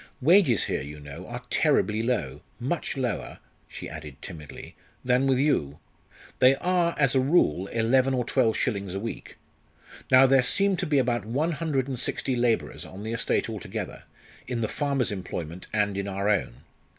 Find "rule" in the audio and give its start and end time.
7.19-7.67